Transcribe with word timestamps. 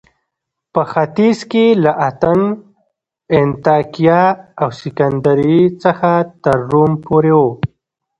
په 0.73 0.81
ختیځ 0.91 1.39
کې 1.51 1.65
له 1.83 1.91
اتن، 2.09 2.41
انطاکیه 3.37 4.23
او 4.61 4.69
سکندریې 4.81 5.63
څخه 5.83 6.11
تر 6.43 6.57
روم 6.71 6.91
پورې 7.05 7.33
و 7.39 7.41